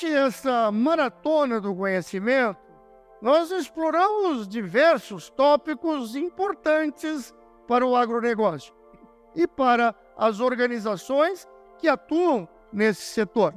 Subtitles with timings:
[0.00, 2.58] Durante essa maratona do conhecimento,
[3.20, 7.34] nós exploramos diversos tópicos importantes
[7.68, 8.74] para o agronegócio
[9.36, 11.46] e para as organizações
[11.78, 13.52] que atuam nesse setor.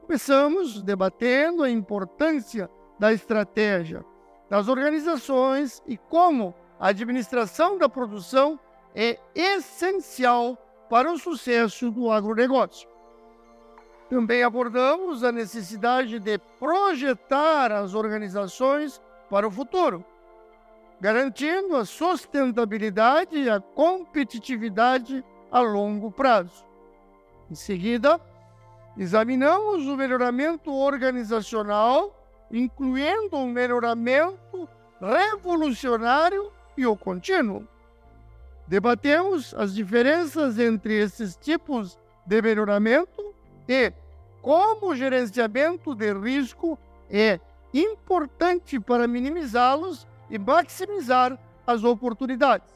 [0.00, 4.02] Começamos debatendo a importância da estratégia
[4.48, 8.58] das organizações e como a administração da produção
[8.94, 10.56] é essencial
[10.88, 12.88] para o sucesso do agronegócio.
[14.10, 20.04] Também abordamos a necessidade de projetar as organizações para o futuro,
[21.00, 26.66] garantindo a sustentabilidade e a competitividade a longo prazo.
[27.48, 28.20] Em seguida,
[28.98, 32.12] examinamos o melhoramento organizacional,
[32.50, 34.68] incluindo um melhoramento
[35.00, 37.64] revolucionário e o contínuo.
[38.66, 43.29] Debatemos as diferenças entre esses tipos de melhoramento
[43.68, 43.92] e
[44.42, 47.38] como o gerenciamento de risco é
[47.72, 52.72] importante para minimizá-los e maximizar as oportunidades.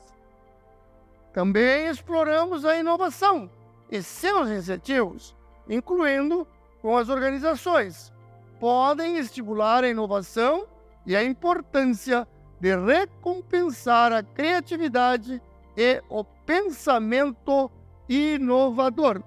[1.32, 3.50] Também exploramos a inovação
[3.90, 5.34] e seus incentivos,
[5.68, 6.46] incluindo
[6.80, 8.12] com as organizações.
[8.60, 10.66] Podem estimular a inovação
[11.06, 12.26] e a importância
[12.60, 15.42] de recompensar a criatividade
[15.76, 17.70] e o pensamento
[18.08, 19.22] inovador.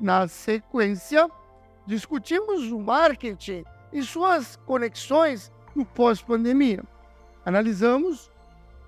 [0.00, 1.28] Na sequência,
[1.84, 6.84] discutimos o marketing e suas conexões no pós-pandemia.
[7.44, 8.30] Analisamos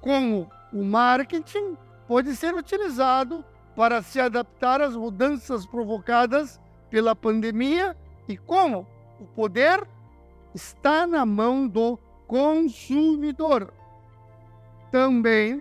[0.01, 3.45] como o marketing pode ser utilizado
[3.75, 7.97] para se adaptar às mudanças provocadas pela pandemia
[8.29, 8.87] e como
[9.19, 9.85] o poder
[10.55, 13.73] está na mão do consumidor.
[14.93, 15.61] Também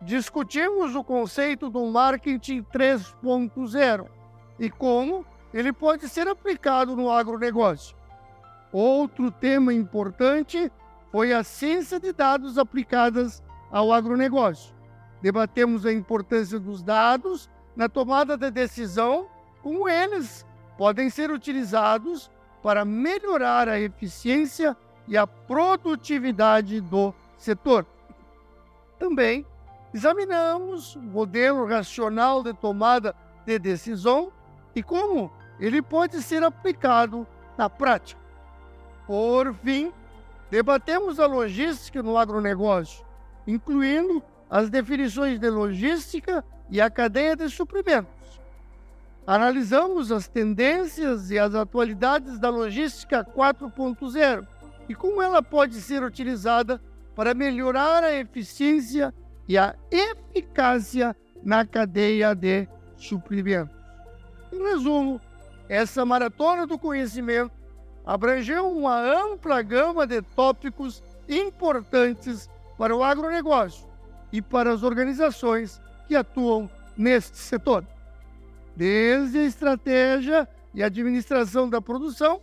[0.00, 4.16] discutimos o conceito do marketing 3.0
[4.58, 7.96] e como ele pode ser aplicado no agronegócio.
[8.72, 10.70] Outro tema importante
[11.10, 14.74] foi a ciência de dados aplicadas ao agronegócio.
[15.22, 19.26] Debatemos a importância dos dados na tomada de decisão,
[19.62, 20.44] como eles
[20.76, 22.30] podem ser utilizados
[22.62, 24.76] para melhorar a eficiência
[25.08, 27.86] e a produtividade do setor.
[28.98, 29.46] Também
[29.94, 33.14] examinamos o modelo racional de tomada
[33.46, 34.32] de decisão
[34.76, 37.26] e como ele pode ser aplicado
[37.56, 38.20] na prática.
[39.06, 39.90] Por fim,
[40.50, 43.04] debatemos a logística no agronegócio,
[43.46, 48.14] incluindo as definições de logística e a cadeia de suprimentos.
[49.26, 54.46] Analisamos as tendências e as atualidades da logística 4.0
[54.88, 56.80] e como ela pode ser utilizada
[57.14, 59.12] para melhorar a eficiência
[59.48, 63.75] e a eficácia na cadeia de suprimentos.
[64.52, 65.20] Em resumo,
[65.68, 67.52] essa maratona do conhecimento
[68.04, 72.48] abrangeu uma ampla gama de tópicos importantes
[72.78, 73.86] para o agronegócio
[74.32, 77.84] e para as organizações que atuam neste setor.
[78.76, 82.40] Desde a estratégia e administração da produção,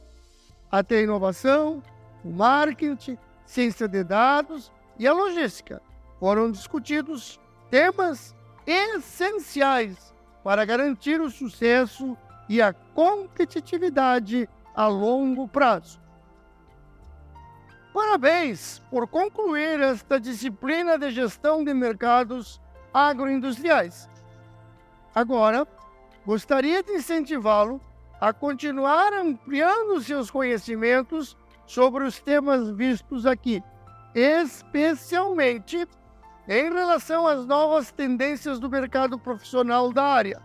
[0.69, 1.81] até a inovação,
[2.25, 5.81] o marketing, ciência de dados e a logística,
[6.19, 10.12] foram discutidos temas essenciais
[10.44, 12.18] para garantir o sucesso
[12.50, 16.02] e a competitividade a longo prazo.
[17.94, 22.59] Parabéns por concluir esta disciplina de gestão de mercados
[22.94, 24.09] agroindustriais.
[25.14, 25.68] Agora,
[26.26, 27.80] gostaria de incentivá-lo
[28.20, 33.64] a continuar ampliando seus conhecimentos sobre os temas vistos aqui,
[34.16, 35.88] especialmente
[36.48, 40.42] em relação às novas tendências do mercado profissional da área.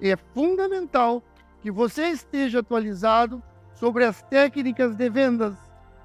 [0.00, 1.22] É fundamental
[1.60, 3.42] que você esteja atualizado
[3.74, 5.54] sobre as técnicas de vendas,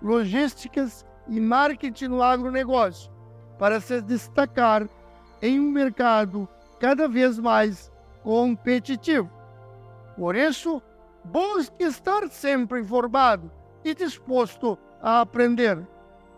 [0.02, 3.12] logísticas e marketing no agronegócio,
[3.58, 4.88] para se destacar
[5.42, 6.48] em um mercado
[6.80, 7.92] cada vez mais
[8.24, 9.30] competitivo.
[10.18, 10.82] Por isso,
[11.24, 13.52] busque estar sempre informado
[13.84, 15.86] e disposto a aprender.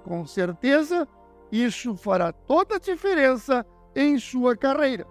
[0.03, 1.07] Com certeza,
[1.51, 3.65] isso fará toda a diferença
[3.95, 5.07] em sua carreira.